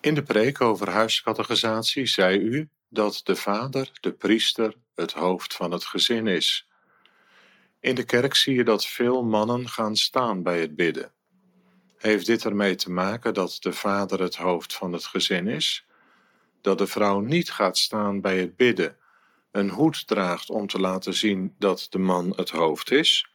[0.00, 5.70] In de preek over huiscategorisatie zei u dat de vader, de priester, het hoofd van
[5.70, 6.68] het gezin is.
[7.80, 11.12] In de kerk zie je dat veel mannen gaan staan bij het bidden.
[11.96, 15.86] Heeft dit ermee te maken dat de vader het hoofd van het gezin is?
[16.60, 18.96] Dat de vrouw niet gaat staan bij het bidden,
[19.52, 23.30] een hoed draagt om te laten zien dat de man het hoofd is?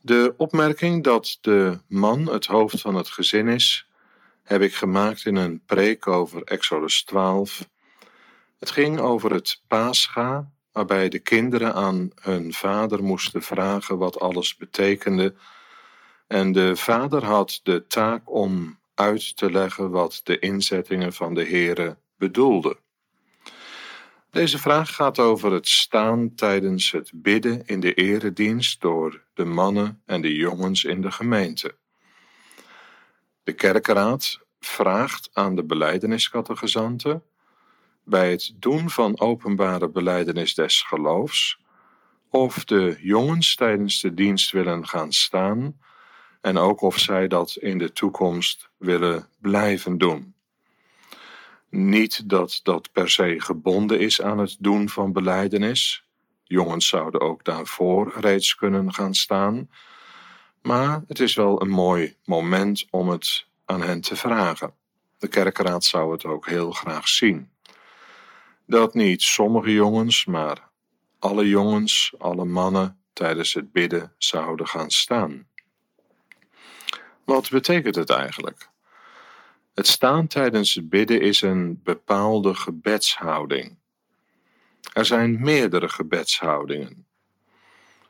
[0.00, 3.87] De opmerking dat de man het hoofd van het gezin is,
[4.48, 7.68] heb ik gemaakt in een preek over Exodus 12.
[8.58, 14.56] Het ging over het Pascha, waarbij de kinderen aan hun vader moesten vragen wat alles
[14.56, 15.34] betekende.
[16.26, 21.44] En de vader had de taak om uit te leggen wat de inzettingen van de
[21.44, 22.76] Here bedoelden.
[24.30, 30.02] Deze vraag gaat over het staan tijdens het bidden in de eredienst door de mannen
[30.06, 31.76] en de jongens in de gemeente.
[33.48, 37.22] De kerkraad vraagt aan de belijdeniscategorisanten
[38.04, 41.58] bij het doen van openbare beleidenis des geloofs
[42.30, 45.80] of de jongens tijdens de dienst willen gaan staan
[46.40, 50.34] en ook of zij dat in de toekomst willen blijven doen.
[51.70, 56.04] Niet dat dat per se gebonden is aan het doen van beleidenis.
[56.44, 59.68] Jongens zouden ook daarvoor reeds kunnen gaan staan.
[60.68, 64.74] Maar het is wel een mooi moment om het aan hen te vragen.
[65.18, 67.50] De kerkraad zou het ook heel graag zien.
[68.66, 70.68] Dat niet sommige jongens, maar
[71.18, 75.48] alle jongens, alle mannen tijdens het bidden zouden gaan staan.
[77.24, 78.68] Wat betekent het eigenlijk?
[79.74, 83.76] Het staan tijdens het bidden is een bepaalde gebedshouding.
[84.92, 87.07] Er zijn meerdere gebedshoudingen.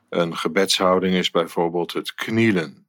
[0.09, 2.87] Een gebedshouding is bijvoorbeeld het knielen.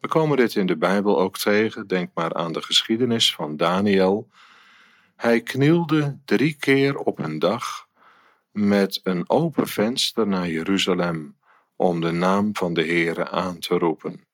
[0.00, 1.86] We komen dit in de Bijbel ook tegen.
[1.86, 4.28] Denk maar aan de geschiedenis van Daniel.
[5.16, 7.88] Hij knielde drie keer op een dag
[8.50, 11.36] met een open venster naar Jeruzalem
[11.76, 14.24] om de naam van de Heere aan te roepen.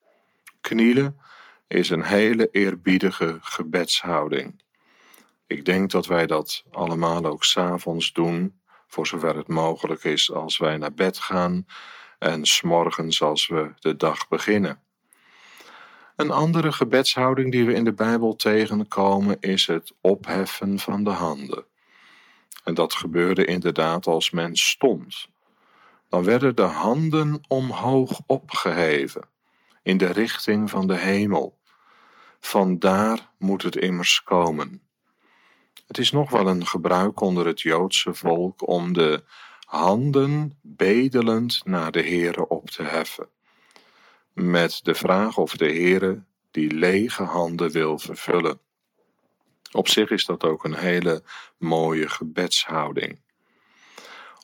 [0.60, 1.20] Knielen
[1.66, 4.62] is een hele eerbiedige gebedshouding.
[5.46, 10.58] Ik denk dat wij dat allemaal ook s'avonds doen, voor zover het mogelijk is als
[10.58, 11.66] wij naar bed gaan
[12.18, 14.82] en s'morgens als we de dag beginnen.
[16.16, 21.64] Een andere gebedshouding die we in de Bijbel tegenkomen is het opheffen van de handen.
[22.64, 25.28] En dat gebeurde inderdaad als men stond.
[26.08, 29.28] Dan werden de handen omhoog opgeheven
[29.82, 31.58] in de richting van de hemel.
[32.40, 34.87] Vandaar moet het immers komen.
[35.86, 39.22] Het is nog wel een gebruik onder het Joodse volk om de
[39.66, 43.28] handen bedelend naar de Heere op te heffen
[44.40, 48.60] met de vraag of de Heere die lege handen wil vervullen.
[49.72, 51.22] Op zich is dat ook een hele
[51.58, 53.20] mooie gebedshouding.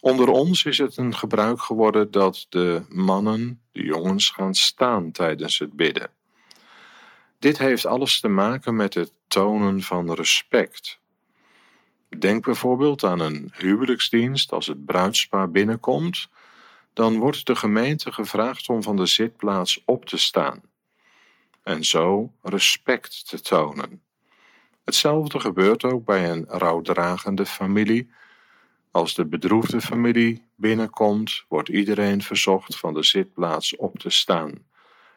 [0.01, 5.59] Onder ons is het een gebruik geworden dat de mannen, de jongens, gaan staan tijdens
[5.59, 6.11] het bidden.
[7.39, 10.99] Dit heeft alles te maken met het tonen van respect.
[12.19, 16.29] Denk bijvoorbeeld aan een huwelijksdienst als het bruidspaar binnenkomt
[16.93, 20.63] dan wordt de gemeente gevraagd om van de zitplaats op te staan
[21.65, 24.03] en zo respect te tonen.
[24.85, 28.11] Hetzelfde gebeurt ook bij een rouwdragende familie.
[28.91, 34.53] Als de bedroefde familie binnenkomt, wordt iedereen verzocht van de zitplaats op te staan,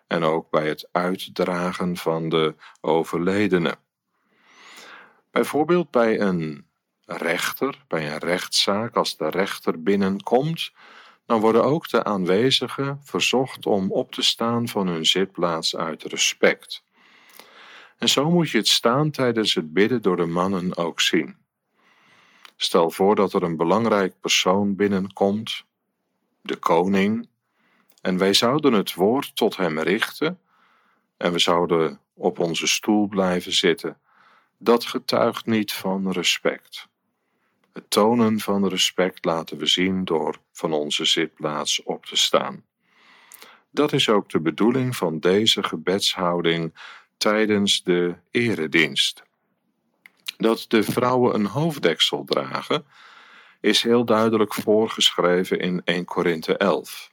[0.07, 3.77] en ook bij het uitdragen van de overledene.
[5.31, 6.66] Bijvoorbeeld bij een
[7.07, 10.71] rechter, bij een rechtszaak, als de rechter binnenkomt,
[11.25, 16.83] dan worden ook de aanwezigen verzocht om op te staan van hun zitplaats uit respect.
[17.97, 21.37] En zo moet je het staan tijdens het bidden door de mannen ook zien.
[22.55, 25.63] Stel voor dat er een belangrijk persoon binnenkomt,
[26.41, 27.29] de koning,
[28.01, 30.39] en wij zouden het woord tot hem richten
[31.17, 33.99] en we zouden op onze stoel blijven zitten.
[34.57, 36.87] Dat getuigt niet van respect.
[37.77, 42.65] Het tonen van respect laten we zien door van onze zitplaats op te staan.
[43.69, 46.73] Dat is ook de bedoeling van deze gebedshouding
[47.17, 49.23] tijdens de eredienst.
[50.37, 52.85] Dat de vrouwen een hoofddeksel dragen,
[53.61, 57.11] is heel duidelijk voorgeschreven in 1 Korinthe 11.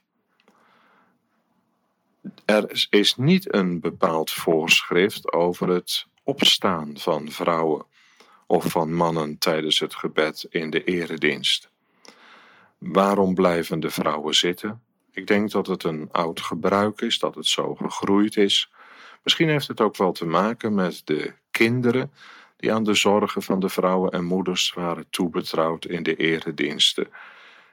[2.45, 7.85] Er is niet een bepaald voorschrift over het opstaan van vrouwen
[8.45, 11.69] of van mannen tijdens het gebed in de eredienst.
[12.77, 14.81] Waarom blijven de vrouwen zitten?
[15.11, 18.71] Ik denk dat het een oud gebruik is, dat het zo gegroeid is.
[19.23, 22.11] Misschien heeft het ook wel te maken met de kinderen
[22.57, 27.07] die aan de zorgen van de vrouwen en moeders waren toebetrouwd in de erediensten.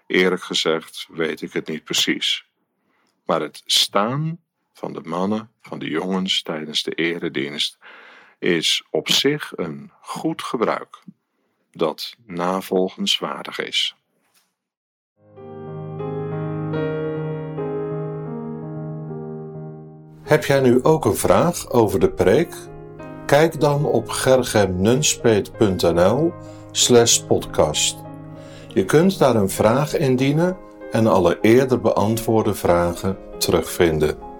[0.06, 2.46] Eerlijk gezegd weet ik het niet precies.
[3.25, 4.40] Maar het staan
[4.72, 7.78] van de mannen, van de jongens tijdens de eredienst,
[8.42, 11.02] is op zich een goed gebruik
[11.72, 13.94] dat navolgenswaardig is.
[20.22, 22.54] Heb jij nu ook een vraag over de preek?
[23.26, 26.32] Kijk dan op gergemnunspeet.nl
[26.70, 27.96] slash podcast.
[28.68, 30.56] Je kunt daar een vraag indienen
[30.90, 34.31] en alle eerder beantwoorde vragen terugvinden.